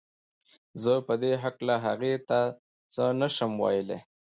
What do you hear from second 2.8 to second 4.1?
څه نه شم ويلی